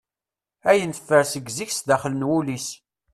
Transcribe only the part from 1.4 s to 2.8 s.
zik s daxel n wul-is.